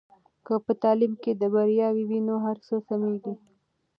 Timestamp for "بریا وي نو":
1.53-2.35